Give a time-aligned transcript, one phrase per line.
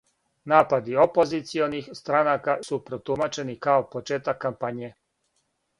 [0.51, 4.93] Напади опозиционих странака су протумачени као почетак кампање.